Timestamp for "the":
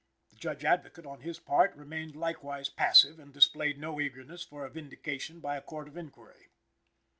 0.31-0.35